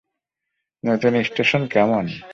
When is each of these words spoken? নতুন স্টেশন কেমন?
নতুন 0.83 1.13
স্টেশন 1.23 1.61
কেমন? 1.67 2.05